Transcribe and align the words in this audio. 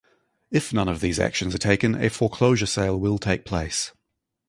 If 0.49 0.73
none 0.73 0.87
of 0.87 0.99
these 0.99 1.19
actions 1.19 1.53
are 1.53 1.59
taken, 1.59 1.93
a 1.93 2.09
foreclosure 2.09 2.65
sale 2.65 2.99
will 2.99 3.19
take 3.19 3.45
place. 3.45 3.91